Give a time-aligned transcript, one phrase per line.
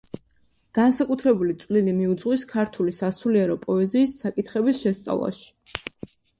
[0.77, 5.49] განსაკუთრებული წვლილი მიუძღვის ქართული სასულიერო პოეზიის საკითხების შესწავლაში.